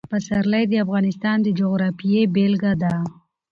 پسرلی 0.13 0.63
د 0.69 0.73
افغانستان 0.85 1.37
د 1.41 1.47
جغرافیې 1.59 2.21
بېلګه 2.33 2.73
ده. 2.81 2.95